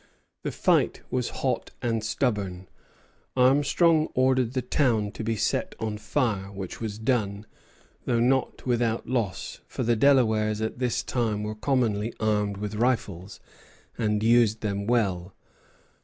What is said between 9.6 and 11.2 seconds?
for the Delawares at this